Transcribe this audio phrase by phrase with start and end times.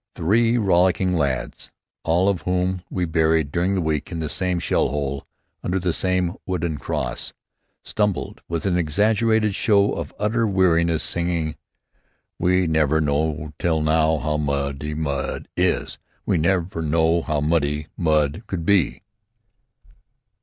[0.15, 1.69] Three rollicking lads,
[2.03, 5.27] all of whom we buried during the week in the same shell hole
[5.63, 7.33] under the same wooden cross,
[7.83, 11.55] stumbled with an exaggerated show of utter weariness singing,
[12.39, 18.41] "We never knew till now how muddy mud is, We never knew how muddy mud
[18.47, 19.03] could be."